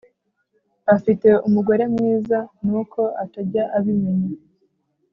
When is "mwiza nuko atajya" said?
1.93-3.63